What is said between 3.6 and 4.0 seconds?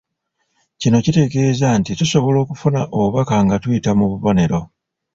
tuyita